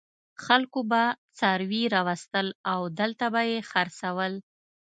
خلکو 0.45 0.79
به 0.91 1.03
څاروي 1.37 1.83
راوستل 1.95 2.47
او 2.71 2.79
دلته 2.99 3.25
به 3.33 3.41
یې 3.51 3.59
خرڅول. 3.71 4.33